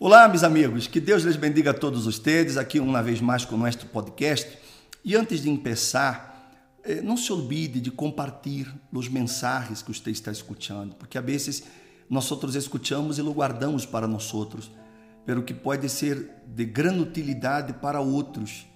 Olá, 0.00 0.26
meus 0.26 0.42
amigos, 0.42 0.88
que 0.88 1.00
Deus 1.00 1.22
les 1.22 1.36
bendiga 1.36 1.70
a 1.70 1.74
todos 1.74 2.06
vocês, 2.06 2.56
aqui 2.56 2.80
uma 2.80 3.00
vez 3.00 3.20
mais 3.20 3.44
com 3.44 3.54
o 3.54 3.58
nosso 3.58 3.86
podcast. 3.86 4.58
E 5.04 5.14
antes 5.14 5.40
de 5.40 5.56
começar, 5.56 6.50
eh, 6.82 7.00
não 7.00 7.16
se 7.16 7.32
olvide 7.32 7.80
de 7.80 7.92
compartilhar 7.92 8.74
os 8.92 9.08
mensagens 9.08 9.82
que 9.82 9.94
você 9.94 10.10
está 10.10 10.32
escutando, 10.32 10.96
porque 10.96 11.16
a 11.16 11.20
vezes 11.20 11.62
nós 12.10 12.28
outros 12.32 12.56
escutamos 12.56 13.18
e 13.18 13.22
lo 13.22 13.32
guardamos 13.32 13.86
para 13.86 14.08
nós 14.08 14.34
outros, 14.34 14.68
pelo 15.24 15.44
que 15.44 15.54
pode 15.54 15.88
ser 15.88 16.28
de 16.44 16.64
grande 16.64 16.98
utilidade 16.98 17.72
para 17.74 18.00
outros. 18.00 18.66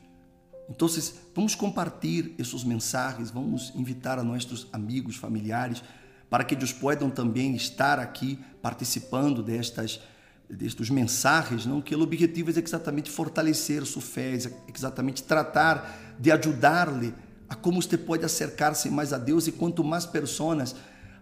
Então, 0.70 0.86
vamos 1.34 1.56
compartilhar 1.56 2.30
essas 2.38 2.62
mensagens, 2.62 3.32
vamos 3.32 3.72
invitar 3.74 4.20
a 4.20 4.22
nossos 4.22 4.68
amigos, 4.72 5.16
familiares, 5.16 5.82
para 6.30 6.44
que 6.44 6.54
eles 6.54 6.72
possam 6.72 7.10
também 7.10 7.56
estar 7.56 7.98
aqui 7.98 8.38
participando 8.62 9.42
destas 9.42 10.00
destes 10.48 10.88
mensagens, 10.88 11.66
não 11.66 11.80
que 11.80 11.94
o 11.94 12.00
objetivo 12.00 12.50
é 12.50 12.58
exatamente 12.58 13.10
fortalecer 13.10 13.84
sua 13.84 14.00
fé, 14.00 14.34
é 14.34 14.50
exatamente 14.74 15.22
tratar 15.22 16.16
de 16.18 16.30
ajudar-lhe 16.30 17.14
a 17.48 17.54
como 17.54 17.82
você 17.82 17.98
pode 17.98 18.24
acercar-se 18.24 18.90
mais 18.90 19.12
a 19.12 19.18
Deus 19.18 19.46
e 19.46 19.52
quanto 19.52 19.84
mais 19.84 20.06
pessoas 20.06 20.74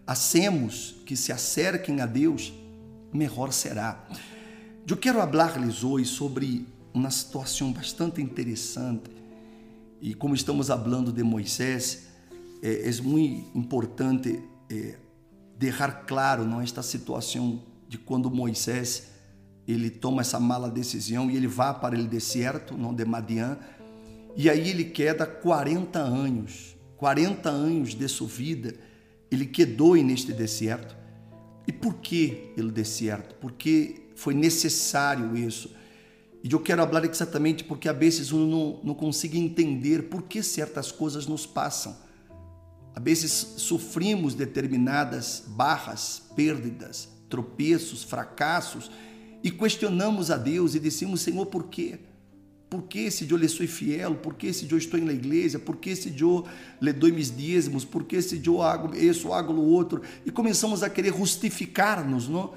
hacemos 0.06 0.96
que 1.04 1.16
se 1.16 1.32
acerquem 1.32 2.00
a 2.00 2.06
Deus, 2.06 2.52
melhor 3.12 3.52
será. 3.52 4.06
Eu 4.88 4.96
quero 4.96 5.18
falar-lhes 5.18 5.82
hoje 5.82 6.06
sobre 6.06 6.66
uma 6.94 7.10
situação 7.10 7.72
bastante 7.72 8.22
interessante 8.22 9.10
e 10.00 10.14
como 10.14 10.34
estamos 10.34 10.68
falando 10.68 11.12
de 11.12 11.22
Moisés, 11.22 12.06
é, 12.62 12.88
é 12.88 13.02
muito 13.02 13.58
importante 13.58 14.42
é, 14.70 14.94
deixar 15.58 16.06
claro 16.06 16.44
não 16.44 16.60
esta 16.60 16.82
situação 16.82 17.62
de 17.88 17.98
quando 17.98 18.30
Moisés 18.30 19.15
ele 19.66 19.90
toma 19.90 20.20
essa 20.20 20.38
mala 20.38 20.70
decisão 20.70 21.30
e 21.30 21.36
ele 21.36 21.48
vai 21.48 21.78
para 21.78 21.98
o 21.98 22.06
deserto, 22.06 22.76
não 22.76 22.94
de 22.94 23.04
Madian, 23.04 23.58
e 24.36 24.50
aí 24.50 24.70
ele 24.70 24.84
queda 24.84 25.26
40 25.26 25.98
anos, 25.98 26.76
40 26.96 27.48
anos 27.48 27.94
de 27.94 28.06
sua 28.06 28.28
vida, 28.28 28.74
ele 29.30 29.46
quedou 29.46 29.96
neste 29.96 30.32
deserto. 30.32 30.96
E 31.66 31.72
por 31.72 31.94
que 31.94 32.52
ele 32.56 32.70
deserto? 32.70 33.34
Porque 33.36 34.02
foi 34.14 34.34
necessário 34.34 35.36
isso. 35.36 35.70
E 36.44 36.52
eu 36.52 36.60
quero 36.60 36.86
falar 36.86 37.04
exatamente 37.04 37.64
porque 37.64 37.88
às 37.88 37.96
vezes 37.96 38.30
um 38.30 38.46
não, 38.46 38.80
não 38.84 38.94
consegue 38.94 39.38
entender 39.38 40.04
por 40.04 40.22
que 40.22 40.42
certas 40.42 40.92
coisas 40.92 41.26
nos 41.26 41.44
passam. 41.44 41.96
Às 42.94 43.02
vezes 43.02 43.32
sofrimos 43.56 44.34
determinadas 44.34 45.42
barras, 45.46 46.22
perdas, 46.36 47.08
tropeços, 47.28 48.04
fracassos, 48.04 48.90
e 49.46 49.50
questionamos 49.52 50.28
a 50.32 50.36
Deus 50.36 50.74
e 50.74 50.80
dissemos, 50.80 51.20
Senhor, 51.20 51.46
por 51.46 51.68
quê? 51.68 52.00
Por 52.68 52.82
que 52.82 53.08
se 53.12 53.30
eu 53.30 53.36
lhe 53.36 53.48
sou 53.48 53.64
fiel? 53.68 54.16
Por 54.16 54.34
que 54.34 54.52
se 54.52 54.68
eu 54.68 54.76
estou 54.76 55.00
na 55.00 55.12
igreja? 55.12 55.56
Por 55.56 55.76
que 55.76 55.94
se 55.94 56.12
eu 56.20 56.44
lhe 56.82 56.92
dou 56.92 57.12
meus 57.12 57.30
dízimos? 57.30 57.84
Por 57.84 58.02
que 58.02 58.20
se 58.20 58.42
eu 58.44 58.60
hago 58.60 58.92
isso, 58.96 59.32
hago 59.32 59.52
o 59.52 59.68
outro? 59.68 60.02
E 60.24 60.32
começamos 60.32 60.82
a 60.82 60.90
querer 60.90 61.14
justificar-nos, 61.16 62.28
não? 62.28 62.54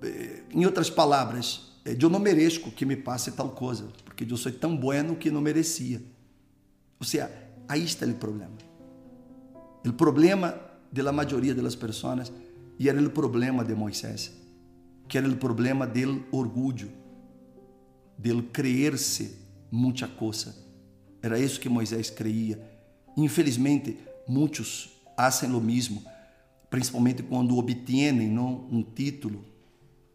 Eh, 0.00 0.44
em 0.52 0.64
outras 0.64 0.88
palavras, 0.88 1.72
eh, 1.84 1.96
eu 2.00 2.08
não 2.08 2.20
mereço 2.20 2.70
que 2.70 2.86
me 2.86 2.94
passe 2.94 3.32
tal 3.32 3.48
coisa, 3.48 3.88
porque 4.04 4.22
eu 4.22 4.36
sou 4.36 4.52
tão 4.52 4.76
bueno 4.76 5.16
que 5.16 5.28
não 5.28 5.40
merecia. 5.40 6.00
Ou 7.00 7.04
seja, 7.04 7.32
aí 7.66 7.82
está 7.82 8.06
o 8.06 8.14
problema. 8.14 8.56
O 9.84 9.92
problema 9.92 10.56
da 10.92 11.10
maioria 11.10 11.52
das 11.52 11.74
pessoas 11.74 12.32
e 12.78 12.88
era 12.88 13.02
o 13.02 13.10
problema 13.10 13.64
de 13.64 13.74
Moisés 13.74 14.40
que 15.12 15.18
era 15.18 15.28
o 15.28 15.36
problema 15.36 15.86
del 15.86 16.24
orgulho, 16.32 16.90
del 18.16 18.44
creer-se 18.44 19.36
muita 19.70 20.08
coisa. 20.08 20.56
Era 21.20 21.38
isso 21.38 21.60
que 21.60 21.68
Moisés 21.68 22.08
creia. 22.08 22.58
Infelizmente, 23.14 23.98
muitos 24.26 24.90
fazem 25.14 25.52
o 25.52 25.60
mesmo, 25.60 26.02
principalmente 26.70 27.22
quando 27.22 27.58
obtêm 27.58 28.38
um 28.38 28.82
título, 28.82 29.44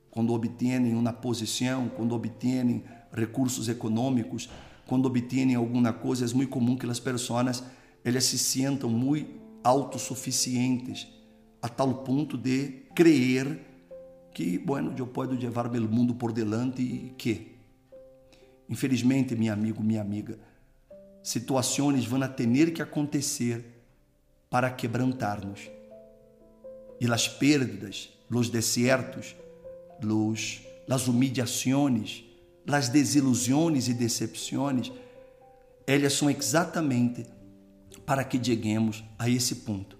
quando 0.09 0.33
obtêm 0.33 0.95
uma 0.95 1.13
posição, 1.13 1.89
quando 1.89 2.15
obtêm 2.15 2.83
recursos 3.13 3.69
econômicos, 3.69 4.49
quando 4.87 5.05
obtêm 5.05 5.53
alguma 5.53 5.93
coisa, 5.93 6.25
é 6.25 6.33
muito 6.33 6.49
comum 6.49 6.75
que 6.75 6.89
as 6.89 6.99
pessoas 6.99 7.63
elas 8.03 8.23
se 8.23 8.39
sintam 8.39 8.89
muito 8.89 9.29
autossuficientes 9.63 11.07
a 11.61 11.69
tal 11.69 12.03
ponto 12.03 12.35
de 12.35 12.87
crer 12.95 13.76
que, 14.37 14.59
bueno, 14.59 14.93
eu 14.95 15.07
posso 15.07 15.31
levar 15.31 15.65
o 15.65 15.89
mundo 15.89 16.13
por 16.13 16.31
delante 16.31 16.79
e 16.79 17.09
que, 17.17 17.55
infelizmente, 18.69 19.35
meu 19.35 19.51
amigo, 19.51 19.81
minha 19.81 19.99
amiga, 19.99 20.37
situações 21.23 22.05
vão 22.05 22.19
ter 22.27 22.71
que 22.71 22.79
acontecer 22.79 23.65
para 24.47 24.69
quebrantar-nos. 24.69 25.71
E 27.01 27.11
as 27.11 27.27
perdas, 27.27 28.11
os 28.29 28.47
desertos, 28.47 29.35
los, 30.03 30.61
as 30.87 31.07
humilhações, 31.07 32.23
as 32.67 32.89
desilusões 32.89 33.87
e 33.87 33.93
decepções, 33.95 34.91
elas 35.87 36.13
são 36.13 36.29
exatamente 36.29 37.25
para 38.05 38.23
que 38.23 38.39
cheguemos 38.39 39.03
a 39.17 39.27
esse 39.27 39.55
ponto 39.55 39.97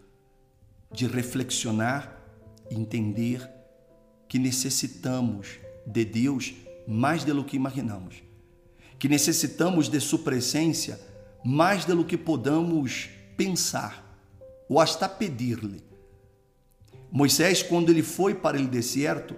de 0.92 1.08
reflexionar, 1.08 2.22
entender 2.70 3.57
que 4.28 4.38
necessitamos 4.38 5.60
de 5.86 6.06
Deus 6.06 6.54
mais 6.88 7.24
do 7.24 7.44
que 7.44 7.56
imaginamos, 7.56 8.24
que 9.00 9.08
necessitamos 9.08 9.90
de 9.90 10.00
Sua 10.00 10.20
presença 10.20 11.00
mais 11.44 11.86
do 11.86 12.04
que 12.04 12.18
podamos 12.18 13.10
pensar 13.36 14.04
ou 14.68 14.80
até 14.80 15.08
pedir-lhe. 15.08 15.82
Moisés, 17.12 17.64
quando 17.64 17.90
ele 17.90 18.04
foi 18.04 18.34
para 18.34 18.60
o 18.60 18.68
deserto, 18.68 19.36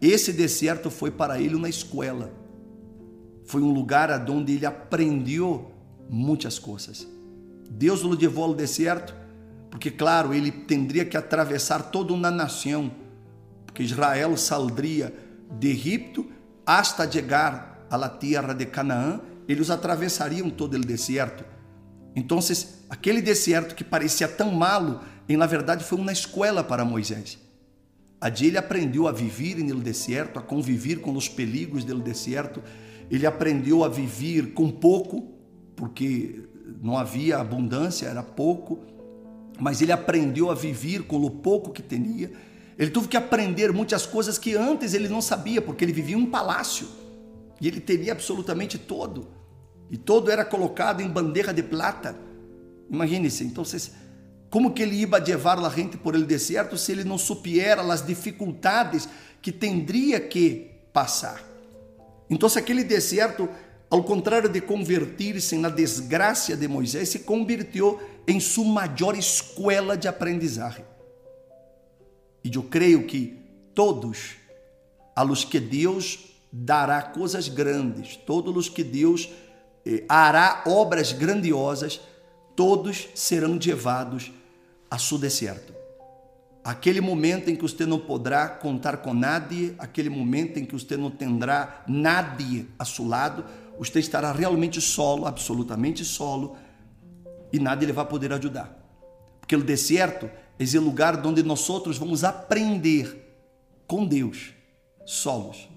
esse 0.00 0.32
deserto 0.32 0.90
foi 0.90 1.10
para 1.10 1.40
ele 1.40 1.54
uma 1.54 1.68
escola. 1.68 2.32
Foi 3.44 3.62
um 3.62 3.72
lugar 3.72 4.10
onde 4.30 4.54
ele 4.54 4.66
aprendeu 4.66 5.70
muitas 6.10 6.58
coisas. 6.58 7.06
Deus 7.70 8.04
o 8.04 8.10
levou 8.10 8.44
ao 8.44 8.54
deserto, 8.54 9.14
porque, 9.70 9.90
claro, 9.90 10.34
ele 10.34 10.50
teria 10.50 11.04
que 11.04 11.16
atravessar 11.16 11.90
toda 11.90 12.12
uma 12.12 12.30
nação 12.30 12.90
que 13.76 13.82
Israel 13.82 14.34
saldria 14.38 15.12
de 15.60 15.68
Egipto 15.68 16.26
hasta 16.64 17.10
chegar 17.10 17.86
à 17.90 18.08
terra 18.08 18.54
de 18.54 18.64
Canaã, 18.64 19.20
eles 19.46 19.68
atravessariam 19.68 20.48
todo 20.48 20.74
o 20.74 20.80
deserto. 20.80 21.44
Então, 22.16 22.38
aquele 22.88 23.20
deserto 23.20 23.74
que 23.74 23.84
parecia 23.84 24.26
tão 24.26 24.50
malo, 24.50 25.02
em 25.28 25.36
na 25.36 25.44
verdade 25.44 25.84
foi 25.84 25.98
uma 25.98 26.10
escola 26.10 26.64
para 26.64 26.86
Moisés. 26.86 27.38
Allí 28.18 28.46
ele 28.46 28.56
aprendeu 28.56 29.06
a 29.06 29.12
viver 29.12 29.58
no 29.58 29.78
deserto, 29.78 30.38
a 30.38 30.42
conviver 30.42 31.02
com 31.02 31.12
os 31.12 31.28
perigos 31.28 31.84
do 31.84 31.98
deserto. 32.00 32.62
Ele 33.10 33.26
aprendeu 33.26 33.84
a 33.84 33.90
viver 33.90 34.54
com 34.54 34.70
pouco, 34.70 35.34
porque 35.76 36.40
não 36.82 36.96
havia 36.96 37.36
abundância, 37.36 38.06
era 38.06 38.22
pouco. 38.22 38.78
Mas 39.60 39.82
ele 39.82 39.92
aprendeu 39.92 40.50
a 40.50 40.54
viver 40.54 41.02
com 41.02 41.22
o 41.22 41.30
pouco 41.30 41.70
que 41.72 41.82
tinha 41.82 42.30
ele 42.78 42.90
teve 42.90 43.08
que 43.08 43.16
aprender 43.16 43.72
muitas 43.72 44.04
coisas 44.04 44.38
que 44.38 44.54
antes 44.54 44.92
ele 44.92 45.08
não 45.08 45.22
sabia, 45.22 45.62
porque 45.62 45.84
ele 45.84 45.92
vivia 45.92 46.16
em 46.16 46.20
um 46.20 46.30
palácio 46.30 46.86
e 47.60 47.66
ele 47.66 47.80
teria 47.80 48.12
absolutamente 48.12 48.78
todo. 48.78 49.28
E 49.90 49.96
todo 49.96 50.30
era 50.30 50.44
colocado 50.44 51.00
em 51.00 51.08
bandeja 51.08 51.52
de 51.52 51.62
plata. 51.62 52.16
Imagine-se, 52.90 53.44
então, 53.44 53.64
como 54.50 54.72
que 54.72 54.82
ele 54.82 54.96
ia 54.96 55.08
levar 55.18 55.58
a 55.58 55.68
gente 55.70 55.96
por 55.96 56.14
el 56.14 56.24
deserto 56.24 56.76
se 56.76 56.92
ele 56.92 57.04
não 57.04 57.16
supiera 57.16 57.82
as 57.82 58.04
dificuldades 58.04 59.08
que 59.40 59.50
teria 59.50 60.20
que 60.20 60.70
passar? 60.92 61.42
Então, 62.28 62.48
aquele 62.54 62.84
deserto, 62.84 63.48
ao 63.88 64.02
contrário 64.04 64.48
de 64.48 64.60
convertir-se 64.60 65.56
na 65.56 65.68
desgraça 65.68 66.56
de 66.56 66.68
Moisés, 66.68 67.08
se 67.08 67.20
convertiu 67.20 67.98
em 68.26 68.38
sua 68.38 68.64
maior 68.64 69.16
escola 69.16 69.96
de 69.96 70.08
aprendizagem. 70.08 70.84
E 72.46 72.54
eu 72.54 72.62
creio 72.62 73.04
que 73.08 73.36
todos 73.74 74.36
a 75.16 75.22
los 75.24 75.44
que 75.44 75.58
Deus 75.58 76.26
dará 76.52 77.02
coisas 77.02 77.48
grandes, 77.48 78.16
todos 78.16 78.56
os 78.56 78.68
que 78.68 78.84
Deus 78.84 79.28
eh, 79.84 80.04
hará 80.08 80.62
obras 80.64 81.10
grandiosas, 81.10 82.00
todos 82.54 83.08
serão 83.16 83.58
levados 83.60 84.30
a 84.88 84.96
seu 84.96 85.18
deserto. 85.18 85.74
Aquele 86.62 87.00
momento 87.00 87.50
em 87.50 87.56
que 87.56 87.62
você 87.62 87.84
não 87.84 87.98
poderá 87.98 88.48
contar 88.48 88.98
com 88.98 89.12
nadie, 89.12 89.74
aquele 89.76 90.08
momento 90.08 90.56
em 90.60 90.64
que 90.64 90.72
você 90.72 90.96
não 90.96 91.10
terá 91.10 91.82
nadie 91.88 92.68
a 92.78 92.84
seu 92.84 93.08
lado, 93.08 93.44
você 93.76 93.98
estará 93.98 94.30
realmente 94.30 94.80
solo, 94.80 95.26
absolutamente 95.26 96.04
solo, 96.04 96.56
e 97.52 97.58
nadie 97.58 97.86
lhe 97.86 97.92
vai 97.92 98.06
poder 98.06 98.32
ajudar. 98.32 98.72
Porque 99.40 99.56
o 99.56 99.64
deserto 99.64 100.30
esse 100.58 100.78
lugar 100.78 101.24
onde 101.26 101.42
nós 101.42 101.68
outros 101.68 101.98
vamos 101.98 102.24
aprender 102.24 103.24
com 103.86 104.06
Deus, 104.06 104.52
solos. 105.04 105.68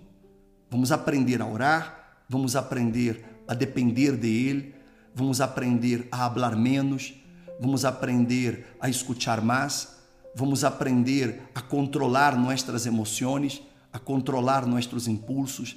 Vamos 0.69 0.91
aprender 0.91 1.41
a 1.41 1.45
orar, 1.45 2.23
vamos 2.29 2.55
aprender 2.55 3.25
a 3.47 3.53
depender 3.53 4.15
de 4.15 4.27
Ele, 4.27 4.75
vamos 5.13 5.41
aprender 5.41 6.07
a 6.11 6.29
falar 6.29 6.55
menos, 6.55 7.13
vamos 7.59 7.83
aprender 7.83 8.67
a 8.79 8.87
escutar 8.89 9.41
mais, 9.41 9.97
vamos 10.35 10.63
aprender 10.63 11.41
a 11.53 11.61
controlar 11.61 12.37
nossas 12.37 12.85
emoções, 12.85 13.61
a 13.91 13.99
controlar 13.99 14.65
nossos 14.65 15.07
impulsos, 15.07 15.75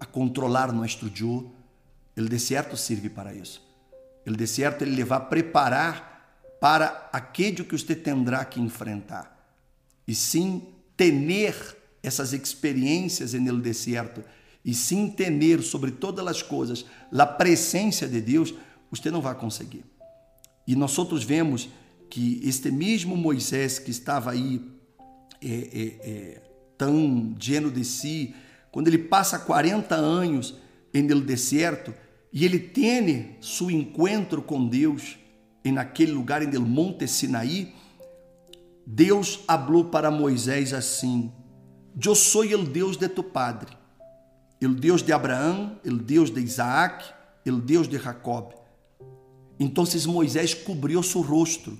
a 0.00 0.06
controlar 0.06 0.72
nosso 0.72 1.10
eu. 1.20 1.52
O 2.16 2.28
deserto 2.28 2.76
serve 2.76 3.08
para 3.08 3.34
isso. 3.34 3.62
O 4.26 4.32
deserto 4.32 4.82
ele 4.82 5.04
vai 5.04 5.20
preparar 5.28 6.17
para 6.60 7.08
aquilo 7.12 7.64
que 7.64 7.76
você 7.76 7.94
terá 7.94 8.44
que 8.44 8.60
enfrentar. 8.60 9.36
E 10.06 10.14
sim, 10.14 10.62
ter 10.96 11.12
essas 12.02 12.32
experiências 12.32 13.34
no 13.34 13.60
deserto 13.60 14.22
e 14.64 14.74
sim 14.74 15.08
ter 15.08 15.62
sobre 15.62 15.92
todas 15.92 16.26
as 16.26 16.42
coisas 16.42 16.84
a 17.12 17.26
presença 17.26 18.06
de 18.06 18.20
Deus, 18.20 18.54
você 18.90 19.10
não 19.10 19.20
vai 19.20 19.34
conseguir. 19.34 19.84
E 20.66 20.74
nós 20.74 20.98
outros 20.98 21.24
vemos 21.24 21.68
que 22.10 22.40
este 22.44 22.70
mesmo 22.70 23.16
Moisés 23.16 23.78
que 23.78 23.90
estava 23.90 24.30
aí 24.32 24.60
é, 25.42 25.48
é, 25.48 26.10
é, 26.10 26.42
tão 26.76 27.34
lleno 27.40 27.70
de 27.70 27.84
si, 27.84 28.34
quando 28.70 28.88
ele 28.88 28.98
passa 28.98 29.38
40 29.38 29.94
anos 29.94 30.56
no 30.92 31.20
deserto 31.20 31.94
e 32.32 32.44
ele 32.44 32.58
tem 32.58 33.36
seu 33.40 33.70
encontro 33.70 34.42
com 34.42 34.66
Deus 34.66 35.16
naquele 35.64 36.12
lugar, 36.12 36.40
no 36.46 36.60
Monte 36.60 37.06
Sinaí, 37.06 37.74
Deus 38.86 39.36
falou 39.46 39.84
para 39.84 40.10
Moisés 40.10 40.72
assim: 40.72 41.32
Eu 42.02 42.14
sou 42.14 42.42
o 42.42 42.64
Deus 42.64 42.96
de 42.96 43.08
tu 43.08 43.22
padre, 43.22 43.76
o 44.62 44.68
Deus 44.68 45.02
de 45.02 45.12
Abraão, 45.12 45.78
o 45.84 45.92
Deus 45.92 46.30
de 46.30 46.40
Isaac, 46.40 47.04
o 47.46 47.52
Deus 47.52 47.88
de 47.88 47.98
Jacob. 47.98 48.52
Então 49.60 49.84
Moisés 50.06 50.54
cobriu 50.54 51.02
seu 51.02 51.20
rosto, 51.20 51.76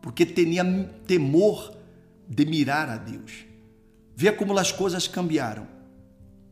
porque 0.00 0.24
tinha 0.24 0.64
temor 1.06 1.76
de 2.28 2.44
mirar 2.44 2.88
a 2.88 2.96
Deus. 2.96 3.44
Vê 4.16 4.32
como 4.32 4.58
as 4.58 4.72
coisas 4.72 5.06
cambiaram. 5.06 5.66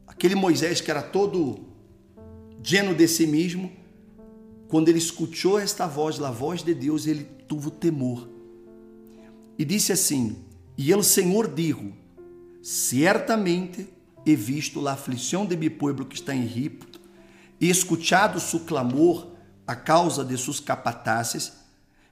Aquele 0.06 0.34
Moisés 0.34 0.80
que 0.80 0.90
era 0.90 1.02
todo 1.02 1.66
lleno 2.62 2.94
de 2.94 3.08
si 3.08 3.26
mesmo, 3.26 3.72
quando 4.68 4.88
ele 4.88 4.98
escutou 4.98 5.58
esta 5.58 5.86
voz, 5.86 6.20
a 6.20 6.30
voz 6.30 6.62
de 6.62 6.74
Deus, 6.74 7.06
ele 7.06 7.24
teve 7.24 7.70
temor 7.70 8.36
e 9.58 9.64
disse 9.64 9.92
assim: 9.92 10.36
E 10.76 10.94
o 10.94 11.02
Senhor 11.02 11.52
digo: 11.52 11.92
Certamente 12.62 13.88
he 14.24 14.34
visto 14.34 14.86
a 14.86 14.92
aflição 14.92 15.46
de 15.46 15.56
meu 15.56 15.70
povo 15.70 16.04
que 16.04 16.16
está 16.16 16.34
em 16.34 16.44
Egipto, 16.44 17.00
e 17.60 17.70
escuchado 17.70 18.38
su 18.40 18.60
clamor 18.60 19.28
a 19.66 19.74
causa 19.74 20.24
de 20.24 20.36
seus 20.36 20.60
capatazes, 20.60 21.52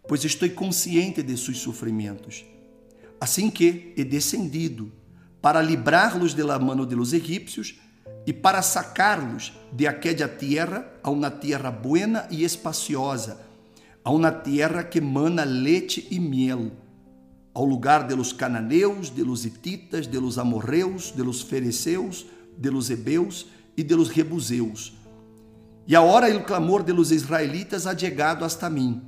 pois 0.08 0.24
estou 0.24 0.48
consciente 0.50 1.22
de 1.22 1.36
seus 1.36 1.58
sofrimentos. 1.58 2.44
Assim 3.20 3.50
que 3.50 3.92
he 3.96 4.04
descendido 4.04 4.92
para 5.40 5.60
librá-los 5.60 6.34
de 6.34 6.42
la 6.42 6.58
mano 6.58 6.86
de 6.86 6.94
los 6.94 7.12
egípcios 7.12 7.78
e 8.26 8.32
para 8.32 8.62
sacá-los 8.62 9.52
de 9.72 9.86
aquella 9.86 10.28
terra 10.28 10.86
a 11.02 11.10
uma 11.10 11.30
terra 11.30 11.70
buena 11.70 12.26
e 12.30 12.44
espaciosa, 12.44 13.40
a 14.02 14.10
uma 14.10 14.32
terra 14.32 14.82
que 14.82 15.00
mana 15.00 15.44
leite 15.44 16.06
e 16.10 16.18
miel 16.18 16.72
ao 17.54 17.64
lugar 17.64 18.06
de 18.06 18.16
los 18.16 18.32
cananeus, 18.32 19.10
de 19.10 19.22
los 19.22 19.44
hititas, 19.44 20.08
de 20.08 20.18
los 20.18 20.38
amorreus, 20.38 21.12
de 21.12 21.22
los 21.22 21.42
fereceus, 21.42 22.26
de 22.58 22.70
los 22.70 22.90
hebeus 22.90 23.46
e 23.76 23.84
de 23.84 23.94
los 23.94 24.08
rebuseus. 24.08 24.92
E 25.86 25.94
agora 25.94 26.34
o 26.34 26.42
clamor 26.42 26.82
de 26.82 26.92
los 26.92 27.12
israelitas 27.12 27.86
ha 27.86 27.94
chegado 27.94 28.44
hasta 28.44 28.68
mim. 28.68 29.02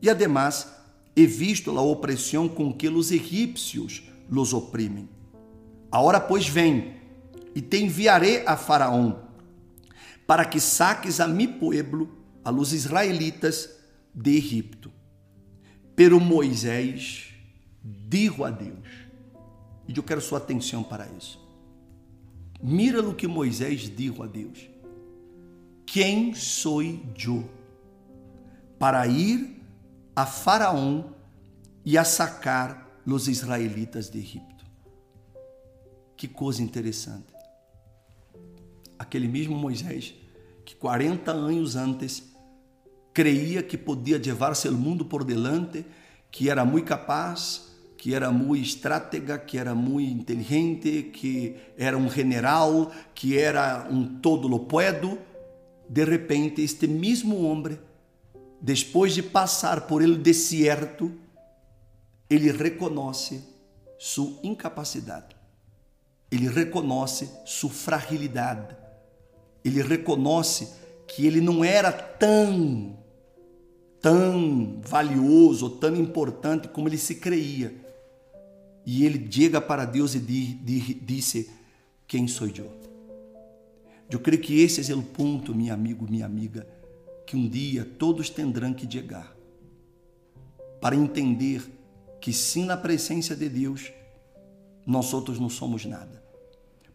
E 0.00 0.08
además 0.08 0.72
he 1.14 1.26
visto 1.26 1.76
a 1.78 1.82
opressão 1.82 2.48
com 2.48 2.72
que 2.72 2.88
os 2.88 3.10
egípcios 3.10 4.04
los 4.30 4.54
oprimem. 4.54 5.08
Agora, 5.90 6.18
pois, 6.20 6.48
vem, 6.48 6.94
e 7.54 7.62
te 7.62 7.78
enviarei 7.78 8.44
a 8.46 8.56
Faraó, 8.56 9.22
para 10.26 10.44
que 10.44 10.58
saques 10.60 11.20
a 11.20 11.28
mi 11.28 11.46
pueblo, 11.46 12.08
a 12.44 12.50
los 12.50 12.72
israelitas, 12.72 13.70
de 14.14 14.36
Egipto. 14.36 14.92
Pero 15.96 16.20
Moisés 16.20 17.26
digo 17.82 18.44
a 18.44 18.50
Deus. 18.50 18.88
E 19.86 19.96
eu 19.96 20.02
quero 20.02 20.20
sua 20.20 20.38
atenção 20.38 20.82
para 20.82 21.06
isso. 21.08 21.42
Mira 22.62 23.06
o 23.06 23.14
que 23.14 23.26
Moisés 23.26 23.94
dijo 23.94 24.22
a 24.22 24.26
Deus. 24.26 24.70
Quem 25.84 26.34
sou 26.34 26.82
eu 26.82 27.48
para 28.78 29.06
ir 29.06 29.62
a 30.16 30.24
Faraó 30.24 31.04
e 31.84 31.98
a 31.98 32.04
sacar 32.04 33.02
os 33.06 33.28
israelitas 33.28 34.08
de 34.08 34.18
Egipto? 34.18 34.64
Que 36.16 36.26
coisa 36.26 36.62
interessante. 36.62 37.33
Aquele 39.04 39.28
mesmo 39.28 39.54
Moisés 39.54 40.14
que 40.64 40.74
40 40.74 41.30
anos 41.30 41.76
antes 41.76 42.22
creia 43.12 43.62
que 43.62 43.76
podia 43.76 44.16
levar-se 44.16 44.66
o 44.66 44.72
mundo 44.72 45.04
por 45.04 45.24
delante, 45.24 45.84
que 46.30 46.48
era 46.48 46.64
muito 46.64 46.86
capaz, 46.86 47.76
que 47.98 48.14
era 48.14 48.32
muito 48.32 48.64
estratega, 48.64 49.38
que 49.38 49.58
era 49.58 49.74
muito 49.74 50.22
inteligente, 50.22 51.10
que 51.12 51.54
era 51.76 51.98
um 51.98 52.08
general, 52.10 52.90
que 53.14 53.38
era 53.38 53.86
um 53.90 54.20
todo 54.20 54.48
lo 54.48 54.60
puedo. 54.60 55.18
De 55.86 56.02
repente, 56.02 56.62
este 56.62 56.86
mesmo 56.86 57.42
homem, 57.44 57.78
depois 58.58 59.14
de 59.14 59.22
passar 59.22 59.82
por 59.82 60.02
el 60.02 60.16
deserto, 60.16 61.12
ele 62.30 62.50
reconhece 62.50 63.44
sua 63.98 64.38
incapacidade. 64.42 65.36
Ele 66.30 66.48
reconhece 66.48 67.30
sua 67.44 67.70
fragilidade. 67.70 68.83
Ele 69.64 69.82
reconhece 69.82 70.74
que 71.06 71.26
ele 71.26 71.40
não 71.40 71.64
era 71.64 71.90
tão 71.90 72.98
tão 74.00 74.82
valioso, 74.82 75.70
tão 75.70 75.96
importante 75.96 76.68
como 76.68 76.88
ele 76.88 76.98
se 76.98 77.14
creia. 77.14 77.74
E 78.84 79.06
ele 79.06 79.26
chega 79.30 79.62
para 79.62 79.86
Deus 79.86 80.14
e 80.14 80.18
disse: 80.20 81.50
Quem 82.06 82.28
sou 82.28 82.48
eu? 82.48 82.70
Eu 84.10 84.20
creio 84.20 84.42
que 84.42 84.60
esse 84.60 84.92
é 84.92 84.94
o 84.94 85.02
ponto, 85.02 85.54
meu 85.54 85.72
amigo, 85.72 86.06
minha 86.08 86.26
amiga, 86.26 86.66
que 87.26 87.34
um 87.34 87.48
dia 87.48 87.84
todos 87.98 88.28
terão 88.28 88.74
que 88.74 88.90
chegar 88.90 89.34
para 90.82 90.94
entender 90.94 91.62
que 92.20 92.30
sim, 92.32 92.66
na 92.66 92.76
presença 92.76 93.34
de 93.34 93.48
Deus, 93.48 93.90
nós 94.86 95.14
outros 95.14 95.40
não 95.40 95.48
somos 95.48 95.86
nada. 95.86 96.22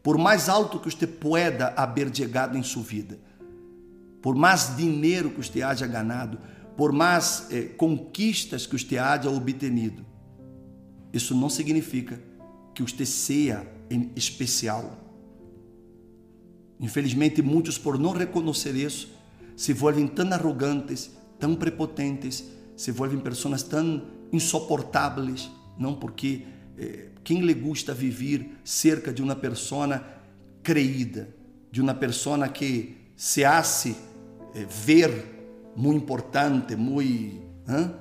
Por 0.02 0.18
mais 0.18 0.48
alto 0.48 0.80
que 0.80 0.90
você 0.90 1.06
pueda 1.06 1.74
haver 1.76 2.14
chegado 2.16 2.58
em 2.58 2.64
sua 2.64 2.84
vida, 2.84 3.20
por 4.22 4.36
mais 4.36 4.76
dinheiro 4.76 5.30
que 5.30 5.38
você 5.38 5.62
haja 5.62 5.86
ganado, 5.86 6.40
por 6.76 6.92
mais 6.92 7.48
eh, 7.52 7.64
conquistas 7.78 8.66
que 8.66 8.78
você 8.78 8.98
haja 8.98 9.30
obtenido, 9.30 10.06
isso 11.12 11.36
não 11.36 11.50
significa 11.50 12.22
que 12.74 12.82
você 12.82 13.06
seja 13.06 13.68
especial. 14.16 14.98
Infelizmente, 16.80 17.42
muitos, 17.42 17.78
por 17.78 18.00
não 18.00 18.12
reconhecer 18.12 18.76
isso, 18.76 19.10
se 19.56 19.74
volvem 19.74 20.08
tão 20.08 20.32
arrogantes, 20.32 21.12
tão 21.38 21.56
prepotentes, 21.56 22.46
se 22.78 22.92
volvem 22.92 23.20
pessoas 23.20 23.64
tão 23.64 24.02
insuportáveis, 24.32 25.52
não 25.78 25.96
porque 25.96 26.46
quem 27.24 27.42
lhe 27.42 27.54
gusta 27.54 27.94
viver 27.94 28.58
cerca 28.64 29.14
de 29.14 29.22
uma 29.22 29.36
pessoa 29.36 30.04
creída, 30.64 31.30
de 31.72 31.82
uma 31.82 31.94
pessoa 31.94 32.48
que 32.48 32.98
se 33.16 33.44
hace 33.44 33.96
eh, 34.56 34.66
ver 34.66 35.74
muito 35.76 36.04
importante, 36.04 36.76
muito. 36.76 37.42
Hein? 37.68 37.94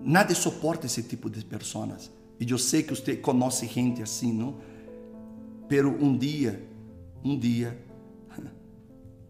Nada 0.00 0.34
suporta 0.34 0.86
esse 0.86 1.02
tipo 1.02 1.28
de 1.28 1.44
pessoas. 1.44 2.10
E 2.38 2.48
eu 2.48 2.58
sei 2.58 2.82
que 2.82 2.94
você 2.94 3.16
conhece 3.16 3.66
gente 3.66 4.02
assim, 4.02 4.32
não? 4.32 4.58
Pero 5.68 5.90
um 6.02 6.16
dia, 6.16 6.62
um 7.24 7.36
dia, 7.36 7.76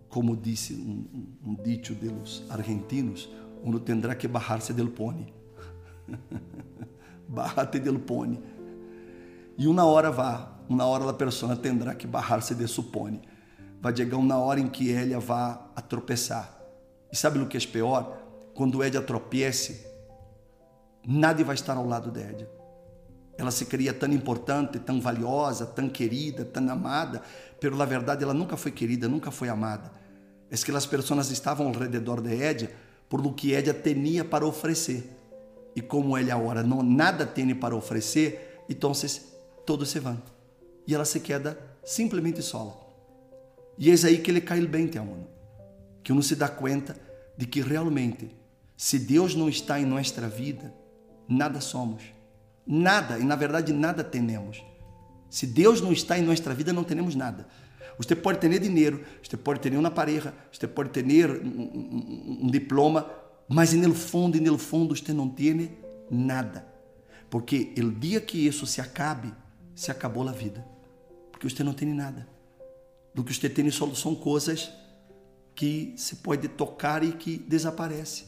como 0.09 0.37
disse 0.37 0.75
um, 0.75 1.07
um, 1.15 1.51
um 1.51 1.55
dito 1.55 1.95
dos 1.95 2.45
argentinos, 2.51 3.29
uno 3.65 3.81
tendrá 3.81 4.15
que 4.15 4.29
bajar-se 4.29 4.73
del 4.73 4.91
pone. 4.91 5.33
Bájate 7.29 7.79
del. 7.79 7.99
E 9.59 9.67
uma 9.67 9.85
hora 9.85 10.11
vá, 10.11 10.57
uma 10.69 10.87
hora 10.87 11.11
a 11.11 11.13
pessoa 11.13 11.55
tendrá 11.57 11.95
que 11.95 12.07
bajar-se 12.07 12.55
de 12.55 12.67
su 12.67 12.85
pone. 12.85 13.21
Vai 13.81 13.95
chegar 13.95 14.17
uma 14.17 14.39
hora 14.39 14.59
em 14.59 14.69
que 14.69 14.91
ela 14.91 15.21
vá 15.21 15.71
a 15.77 15.83
tropeçar. 15.83 16.59
E 17.13 17.17
sabe 17.17 17.39
o 17.39 17.47
que 17.47 17.59
é 17.59 17.61
pior? 17.61 18.17
Quando 18.55 18.83
Edia 18.83 19.03
tropiece, 19.03 19.87
nada 21.07 21.45
vai 21.45 21.55
estar 21.55 21.77
ao 21.77 21.87
lado 21.87 22.11
de 22.11 22.21
Edia 22.21 22.59
ela 23.39 23.53
se 23.53 23.67
cria 23.67 23.95
tão 23.95 24.13
importante, 24.13 24.81
tão 24.81 25.01
valiosa, 25.01 25.65
tão 25.65 25.89
querida, 25.89 26.45
tão 26.45 26.69
amada, 26.69 27.23
pero 27.61 27.77
na 27.77 27.85
verdade 27.85 28.25
ela 28.25 28.35
nunca 28.35 28.57
foi 28.57 28.73
querida, 28.73 29.09
nunca 29.09 29.31
foi 29.31 29.49
amada. 29.49 29.93
É 30.51 30.57
que 30.57 30.73
as 30.73 30.87
pessoas 30.87 31.31
estavam 31.31 31.69
ao 31.69 31.73
redor 31.73 32.21
de 32.21 32.35
Edia 32.35 32.71
por 33.09 33.21
lo 33.21 33.33
que 33.33 33.53
Edia 33.53 33.73
tinha 33.73 34.25
para 34.25 34.45
oferecer. 34.45 35.09
E 35.77 35.81
como 35.81 36.19
ele 36.19 36.33
agora 36.33 36.65
não 36.65 36.83
nada 36.83 37.25
tem 37.25 37.55
para 37.55 37.77
oferecer, 37.77 38.65
então 38.69 38.93
todos 39.69 39.91
se 39.91 40.01
vão. 40.01 40.23
E 40.87 40.95
ela 40.95 41.05
se 41.05 41.21
queda 41.21 41.59
simplesmente 41.85 42.41
sola. 42.41 42.75
E 43.77 43.91
é 43.91 43.95
aí 44.07 44.17
que 44.17 44.31
ele 44.31 44.41
cai 44.41 44.67
bem, 44.67 44.91
aluno. 44.97 45.29
Que 46.03 46.11
uno 46.11 46.23
se 46.23 46.35
dá 46.35 46.49
conta 46.49 46.97
de 47.37 47.45
que 47.45 47.61
realmente, 47.61 48.35
se 48.75 48.99
Deus 48.99 49.35
não 49.35 49.47
está 49.47 49.79
em 49.79 49.85
nossa 49.85 50.27
vida, 50.27 50.73
nada 51.29 51.61
somos. 51.61 52.03
Nada, 52.67 53.19
e 53.19 53.25
na 53.25 53.37
verdade 53.37 53.75
nada 53.75 54.03
temos. 54.03 54.65
Se 55.29 55.47
Deus 55.47 55.83
não 55.83 55.93
está 55.93 56.19
em 56.19 56.23
nossa 56.23 56.55
vida, 56.55 56.73
não 56.73 56.83
temos 56.83 57.15
nada. 57.15 57.47
Você 57.99 58.17
pode 58.17 58.39
ter 58.39 58.59
dinheiro, 58.59 59.05
você 59.23 59.37
pode 59.37 59.61
ter 59.61 59.77
uma 59.77 59.91
pareja, 59.91 60.33
você 60.51 60.67
pode 60.67 60.89
ter 60.89 61.05
um, 61.05 61.45
um, 61.47 62.39
um 62.45 62.51
diploma, 62.51 63.11
mas 63.47 63.75
no 63.75 63.95
fundo, 63.95 64.41
no 64.41 64.57
fundo, 64.57 64.97
você 64.97 65.13
não 65.13 65.29
tem 65.29 65.77
nada. 66.11 66.67
Porque 67.29 67.75
o 67.77 67.91
dia 67.91 68.19
que 68.19 68.47
isso 68.47 68.67
se 68.67 68.81
acabe, 68.81 69.31
se 69.79 69.93
acabou 69.93 70.29
a 70.29 70.33
vida. 70.33 70.67
Porque 71.31 71.49
você 71.49 71.63
não 71.63 71.73
tem 71.73 71.95
nada. 71.95 72.27
Do 73.15 73.23
que 73.23 73.33
você 73.33 73.49
tem 73.49 73.71
só 73.71 73.95
são 73.95 74.13
coisas 74.13 74.71
que 75.55 75.95
se 75.97 76.17
pode 76.17 76.49
tocar 76.49 77.05
e 77.05 77.13
que 77.13 77.39
desaparece. 77.39 78.25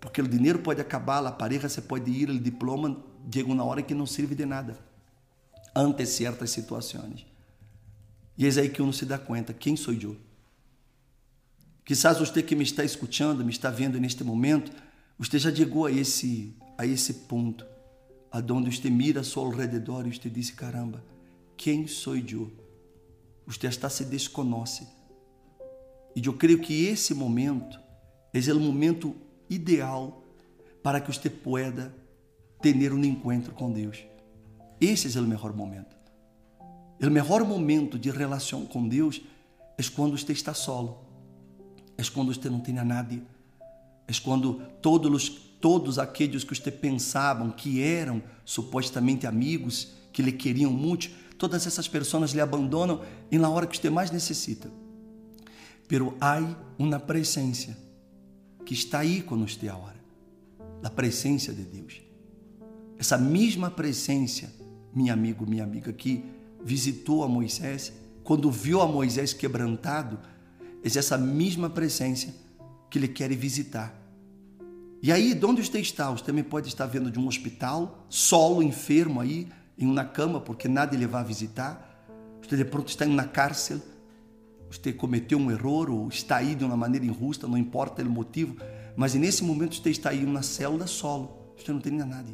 Porque 0.00 0.22
o 0.22 0.26
dinheiro 0.26 0.60
pode 0.60 0.80
acabar, 0.80 1.24
a 1.26 1.30
pareja 1.30 1.68
se 1.68 1.82
pode 1.82 2.10
ir, 2.10 2.30
o 2.30 2.40
diploma 2.40 3.04
chega 3.32 3.52
uma 3.52 3.62
hora 3.64 3.82
que 3.82 3.92
não 3.92 4.06
serve 4.06 4.34
de 4.34 4.46
nada 4.46 4.78
ante 5.76 6.06
certas 6.06 6.50
situações. 6.50 7.26
E 8.36 8.46
é 8.46 8.48
aí 8.48 8.70
que 8.70 8.80
uno 8.80 8.94
se 8.94 9.04
dá 9.04 9.18
conta, 9.18 9.52
quem 9.52 9.76
sou 9.76 9.92
eu? 9.92 10.16
Quizás 11.84 12.18
você 12.18 12.42
que 12.42 12.56
me 12.56 12.64
está 12.64 12.82
escutando, 12.82 13.44
me 13.44 13.50
está 13.50 13.70
vendo 13.70 14.00
neste 14.00 14.24
momento, 14.24 14.72
você 15.18 15.38
já 15.38 15.54
chegou 15.54 15.84
a 15.84 15.92
esse, 15.92 16.56
a 16.78 16.86
esse 16.86 17.12
ponto, 17.14 17.66
aonde 18.32 18.74
você 18.74 18.88
mira 18.88 19.20
a 19.20 19.24
seu 19.24 19.48
redor 19.50 20.06
e 20.06 20.16
você 20.16 20.30
diz, 20.30 20.50
caramba, 20.50 21.04
quem 21.56 21.86
sou 21.86 22.16
eu? 22.16 22.50
Você 23.46 23.66
está 23.66 23.90
se 23.90 24.04
desconhece. 24.04 24.88
E 26.16 26.24
eu 26.24 26.32
creio 26.32 26.60
que 26.60 26.86
esse 26.86 27.14
momento 27.14 27.78
é 28.32 28.52
o 28.52 28.60
momento 28.60 29.14
ideal 29.48 30.24
para 30.82 31.00
que 31.00 31.12
você 31.12 31.28
pueda 31.28 31.94
ter 32.60 32.92
um 32.92 33.04
encontro 33.04 33.52
com 33.52 33.70
Deus. 33.70 34.04
Esse 34.80 35.16
é 35.16 35.20
o 35.20 35.24
melhor 35.24 35.52
momento. 35.52 35.94
O 37.00 37.10
melhor 37.10 37.44
momento 37.44 37.98
de 37.98 38.10
relação 38.10 38.64
com 38.64 38.88
Deus 38.88 39.20
é 39.76 39.82
quando 39.94 40.16
você 40.16 40.32
está 40.32 40.54
solo 40.54 41.12
é 41.96 42.10
quando 42.10 42.34
você 42.34 42.48
não 42.50 42.60
tinha 42.60 42.84
nadie, 42.84 43.22
é 44.06 44.12
quando 44.22 44.54
todos, 44.80 45.51
todos 45.62 45.96
aqueles 45.96 46.42
que 46.42 46.54
você 46.54 46.72
pensavam 46.72 47.52
que 47.52 47.80
eram 47.80 48.20
supostamente 48.44 49.28
amigos, 49.28 49.92
que 50.12 50.20
lhe 50.20 50.32
queriam 50.32 50.72
muito, 50.72 51.08
todas 51.38 51.68
essas 51.68 51.86
pessoas 51.86 52.32
lhe 52.32 52.40
abandonam 52.40 53.00
em 53.30 53.38
na 53.38 53.48
hora 53.48 53.68
que 53.68 53.78
você 53.78 53.88
mais 53.88 54.10
necessita. 54.10 54.68
Pero 55.86 56.16
há 56.20 56.42
uma 56.76 56.98
presença 56.98 57.78
que 58.66 58.74
está 58.74 58.98
aí 58.98 59.22
com 59.22 59.38
você 59.38 59.68
agora, 59.68 59.94
a 60.82 60.90
presença 60.90 61.52
de 61.52 61.62
Deus. 61.62 62.02
Essa 62.98 63.16
mesma 63.16 63.70
presença, 63.70 64.52
meu 64.92 65.12
amigo, 65.12 65.48
minha 65.48 65.62
amiga, 65.62 65.92
que 65.92 66.24
visitou 66.64 67.22
a 67.22 67.28
Moisés, 67.28 67.92
quando 68.24 68.50
viu 68.50 68.80
a 68.80 68.86
Moisés 68.88 69.32
quebrantado, 69.32 70.18
é 70.82 70.88
essa 70.88 71.16
mesma 71.16 71.70
presença 71.70 72.34
que 72.90 72.98
Ele 72.98 73.06
quer 73.06 73.32
visitar. 73.36 74.01
E 75.02 75.10
aí, 75.10 75.34
de 75.34 75.44
onde 75.44 75.66
você 75.66 75.80
está? 75.80 76.12
Você 76.12 76.22
também 76.22 76.44
pode 76.44 76.68
estar 76.68 76.86
vendo 76.86 77.10
de 77.10 77.18
um 77.18 77.26
hospital, 77.26 78.06
solo, 78.08 78.62
enfermo 78.62 79.20
aí, 79.20 79.48
em 79.76 79.84
uma 79.84 80.04
cama, 80.04 80.40
porque 80.40 80.68
nada 80.68 80.94
ele 80.94 81.08
vai 81.08 81.24
visitar. 81.24 82.06
Você 82.40 82.56
de 82.56 82.64
pronto 82.64 82.86
está 82.86 83.04
em 83.04 83.10
uma 83.10 83.24
cárcel, 83.24 83.80
você 84.70 84.92
cometeu 84.92 85.38
um 85.38 85.50
erro 85.50 86.02
ou 86.02 86.08
está 86.08 86.36
aí 86.36 86.54
de 86.54 86.64
uma 86.64 86.76
maneira 86.76 87.04
injusta, 87.04 87.48
não 87.48 87.58
importa 87.58 88.00
o 88.00 88.08
motivo, 88.08 88.56
mas 88.96 89.14
nesse 89.14 89.42
momento 89.42 89.74
você 89.74 89.90
está 89.90 90.10
aí 90.10 90.22
em 90.22 90.24
uma 90.24 90.42
célula 90.42 90.86
solo, 90.86 91.52
você 91.56 91.72
não 91.72 91.80
tem 91.80 91.92
nada. 91.92 92.32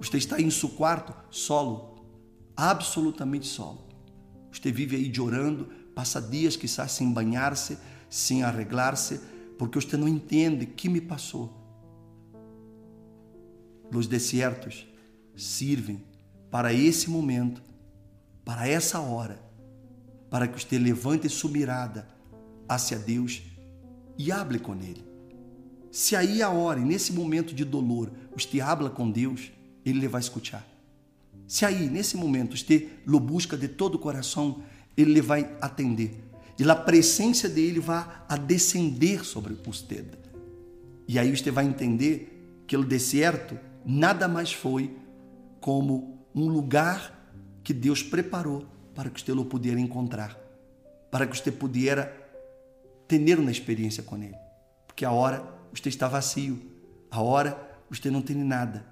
Você 0.00 0.16
está 0.16 0.36
aí 0.36 0.44
em 0.44 0.50
seu 0.50 0.70
quarto 0.70 1.14
solo, 1.30 2.06
absolutamente 2.56 3.46
solo. 3.46 3.86
Você 4.50 4.72
vive 4.72 4.96
aí 4.96 5.14
chorando, 5.14 5.68
passa 5.94 6.22
dias 6.22 6.56
quizás 6.56 6.92
sem 6.92 7.12
banhar-se, 7.12 7.76
sem 8.08 8.42
arreglar-se, 8.42 9.20
porque 9.58 9.78
você 9.78 9.98
não 9.98 10.08
entende 10.08 10.64
o 10.64 10.68
que 10.68 10.88
me 10.88 11.02
passou. 11.02 11.55
Os 13.92 14.06
desertos 14.06 14.86
servem 15.36 16.02
para 16.50 16.72
esse 16.72 17.10
momento, 17.10 17.62
para 18.44 18.68
essa 18.68 19.00
hora, 19.00 19.40
para 20.30 20.46
que 20.48 20.62
você 20.62 20.78
levante 20.78 21.28
sua 21.28 21.50
mirada 21.50 22.08
hacia 22.68 22.98
Deus 22.98 23.42
e 24.18 24.32
hable 24.32 24.58
com 24.58 24.74
Ele. 24.74 25.04
Se 25.90 26.14
aí 26.14 26.42
a 26.42 26.50
hora, 26.50 26.80
nesse 26.80 27.12
momento 27.12 27.54
de 27.54 27.64
dolor, 27.64 28.10
você 28.36 28.60
habla 28.60 28.90
com 28.90 29.10
Deus, 29.10 29.50
Ele 29.84 30.08
vai 30.08 30.20
escutar. 30.20 30.66
Se 31.46 31.64
aí, 31.64 31.88
nesse 31.88 32.16
momento, 32.16 32.56
você 32.56 32.88
lo 33.06 33.20
busca 33.20 33.56
de 33.56 33.68
todo 33.68 33.94
o 33.94 33.98
coração, 33.98 34.62
ele 34.96 35.20
vai 35.20 35.56
atender. 35.60 36.24
E 36.58 36.68
a 36.68 36.74
presença 36.74 37.48
dele 37.48 37.78
vai 37.78 38.04
a 38.28 38.36
descender 38.36 39.24
sobre 39.24 39.54
você. 39.54 40.04
E 41.06 41.18
aí 41.18 41.36
você 41.36 41.50
vai 41.50 41.66
entender 41.66 42.62
que 42.66 42.76
o 42.76 42.82
deserto 42.82 43.56
nada 43.86 44.26
mais 44.26 44.52
foi 44.52 44.96
como 45.60 46.18
um 46.34 46.48
lugar 46.48 47.30
que 47.62 47.72
Deus 47.72 48.02
preparou 48.02 48.66
para 48.94 49.08
que 49.08 49.20
você 49.20 49.32
o 49.32 49.44
pudesse 49.44 49.80
encontrar, 49.80 50.36
para 51.10 51.26
que 51.26 51.36
você 51.36 51.52
pudesse 51.52 52.08
ter 53.06 53.38
uma 53.38 53.50
experiência 53.50 54.02
com 54.02 54.16
Ele. 54.16 54.34
Porque 54.86 55.04
a 55.04 55.12
hora 55.12 55.44
você 55.72 55.88
está 55.88 56.08
vazio, 56.08 56.60
a 57.10 57.22
hora 57.22 57.58
você 57.88 58.10
não 58.10 58.20
tem 58.20 58.36
nada, 58.36 58.84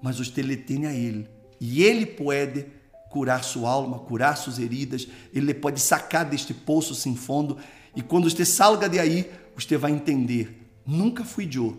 mas 0.00 0.18
você 0.18 0.42
lhe 0.42 0.56
tem 0.56 0.86
a 0.86 0.92
Ele. 0.92 1.28
E 1.60 1.82
Ele 1.82 2.06
pode 2.06 2.66
curar 3.10 3.42
sua 3.42 3.70
alma, 3.70 3.98
curar 3.98 4.36
suas 4.36 4.58
heridas, 4.58 5.08
Ele 5.32 5.52
pode 5.54 5.80
sacar 5.80 6.24
deste 6.24 6.54
poço 6.54 6.94
sem 6.94 7.16
fundo. 7.16 7.56
E 7.94 8.02
quando 8.02 8.30
você 8.30 8.44
salga 8.44 8.88
de 8.88 8.98
aí, 8.98 9.30
você 9.54 9.76
vai 9.76 9.90
entender: 9.90 10.70
nunca 10.86 11.24
fui 11.24 11.48
eu, 11.54 11.76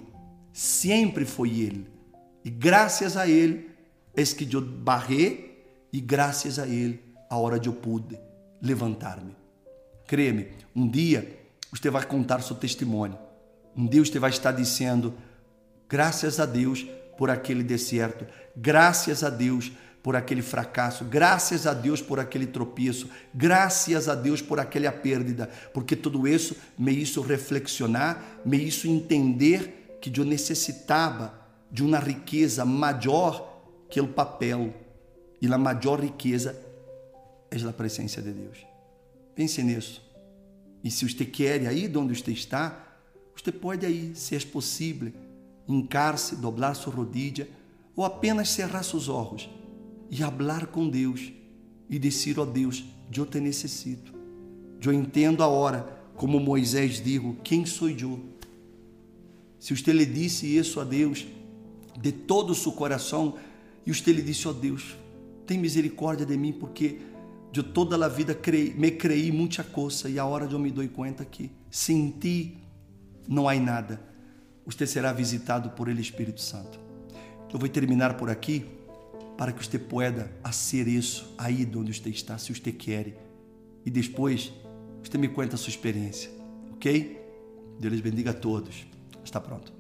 sempre 0.52 1.26
foi 1.26 1.50
Ele. 1.60 1.97
E 2.48 2.50
graças 2.50 3.18
a 3.18 3.28
Ele 3.28 3.70
é 4.16 4.24
que 4.24 4.56
eu 4.56 4.62
barrei, 4.62 5.68
e 5.92 6.00
graças 6.00 6.58
a 6.58 6.66
Ele, 6.66 7.04
a 7.30 7.36
hora 7.36 7.60
de 7.60 7.68
eu 7.68 7.74
pude 7.74 8.18
levantar-me. 8.62 9.36
Crê-me, 10.08 10.48
um 10.74 10.88
dia 10.88 11.42
você 11.70 11.90
vai 11.90 12.06
contar 12.06 12.42
seu 12.42 12.56
testemunho. 12.56 13.20
Um 13.76 13.86
dia 13.86 14.00
você 14.00 14.18
vai 14.18 14.30
estar 14.30 14.54
dizendo: 14.54 15.14
graças 15.90 16.40
a 16.40 16.46
Deus 16.46 16.88
por 17.18 17.30
aquele 17.30 17.64
deserto, 17.64 18.26
graças 18.56 19.26
a 19.26 19.30
Deus 19.30 19.70
por 20.02 20.16
aquele 20.16 20.42
fracasso, 20.42 21.04
graças 21.04 21.68
a 21.68 21.74
Deus 21.74 22.02
por 22.02 22.18
aquele 22.18 22.48
tropeço, 22.48 23.10
graças 23.36 24.08
a 24.08 24.16
Deus 24.16 24.42
por 24.42 24.58
aquela 24.58 24.90
perda, 24.90 25.50
porque 25.74 25.98
tudo 25.98 26.26
isso 26.26 26.56
me 26.80 26.94
hizo 26.94 27.20
reflexionar, 27.20 28.40
me 28.46 28.58
hizo 28.58 28.88
entender 28.88 29.98
que 30.00 30.18
eu 30.18 30.24
necessitava 30.24 31.46
de 31.72 31.84
uma 31.84 32.00
riqueza 32.00 32.66
maior 32.66 33.62
que 33.90 34.00
o 34.00 34.08
papel, 34.08 34.74
e 35.42 35.48
a 35.52 35.58
maior 35.58 36.00
riqueza 36.00 36.60
é 37.50 37.62
a 37.62 37.74
presença 37.74 38.22
de 38.22 38.32
Deus. 38.32 38.66
Pense 39.36 39.62
nisso. 39.62 40.02
E 40.84 40.92
se 40.92 41.08
você 41.08 41.26
quer 41.26 41.68
aí 41.68 41.88
de 41.88 41.98
onde 41.98 42.16
você 42.16 42.32
está, 42.32 42.86
você 43.36 43.52
pode 43.52 43.86
aí, 43.86 44.14
se 44.16 44.36
é 44.36 44.40
possível, 44.40 45.12
encar-se, 45.68 46.36
dobrar 46.36 46.74
sua 46.74 46.94
rodilha 46.94 47.48
ou 47.96 48.06
apenas 48.06 48.50
cerrar 48.50 48.84
seus 48.84 49.10
olhos 49.10 49.50
e 50.10 50.18
falar 50.18 50.68
com 50.68 50.90
Deus 50.90 51.32
e 51.90 52.00
dizer, 52.00 52.40
ó 52.40 52.44
oh 52.44 52.46
Deus, 52.46 52.84
eu 53.16 53.26
te 53.26 53.40
necessito. 53.40 54.14
Eu 54.82 54.94
entendo 54.94 55.44
a 55.44 55.48
hora, 55.48 55.82
como 56.16 56.40
Moisés 56.40 57.02
dijo, 57.02 57.36
quem 57.44 57.66
sou 57.66 57.90
eu? 57.90 58.20
Se 59.60 59.76
você 59.76 59.92
lhe 59.92 60.06
disse 60.06 60.46
isso 60.46 60.80
a 60.80 60.84
Deus 60.84 61.26
de 61.98 62.12
todo 62.12 62.52
o 62.52 62.56
seu 62.56 62.72
coração 62.72 63.36
e 63.86 63.94
você 63.94 64.12
lhe 64.12 64.22
disse, 64.22 64.48
ó 64.48 64.52
oh 64.52 64.54
Deus, 64.54 64.98
tem 65.46 65.58
misericórdia 65.58 66.26
de 66.26 66.38
mim 66.38 66.54
porque 66.54 67.00
de 67.52 67.64
toda 67.64 68.04
a 68.04 68.10
vida 68.10 68.36
creí, 68.36 68.74
me 68.74 68.92
creí 68.92 69.32
muita 69.32 69.64
coisa 69.64 70.10
e 70.10 70.20
a 70.20 70.26
hora 70.26 70.46
de 70.46 70.54
eu 70.54 70.60
me 70.60 70.70
dou 70.70 70.88
conta 70.90 71.24
que 71.26 71.50
sem 71.72 72.12
ti 72.12 72.58
não 73.28 73.48
há 73.48 73.56
nada. 73.56 74.00
Você 74.66 74.86
será 74.86 75.14
visitado 75.14 75.70
por 75.72 75.88
ele 75.88 76.02
Espírito 76.02 76.42
Santo. 76.42 76.80
Eu 77.52 77.58
vou 77.58 77.70
terminar 77.70 78.18
por 78.18 78.30
aqui 78.30 78.66
para 79.38 79.52
que 79.52 79.66
você 79.66 79.80
pueda 79.80 80.30
fazer 80.44 80.88
isso 80.88 81.34
aí 81.38 81.70
onde 81.76 81.94
você 81.94 82.10
está, 82.10 82.38
se 82.38 82.54
você 82.54 82.72
quer. 82.72 83.16
E 83.86 83.90
depois, 83.90 84.52
você 85.02 85.18
me 85.18 85.30
conta 85.30 85.56
a 85.56 85.58
sua 85.58 85.70
experiência, 85.70 86.30
ok? 86.74 87.18
Deus 87.80 88.02
bendiga 88.02 88.32
a 88.32 88.34
todos. 88.34 88.86
Está 89.24 89.40
pronto. 89.40 89.77